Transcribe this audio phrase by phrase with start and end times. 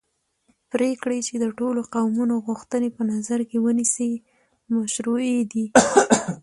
[0.71, 4.11] پرېکړې چې د ټولو قومونو غوښتنې په نظر کې ونیسي
[4.75, 5.65] مشروعې دي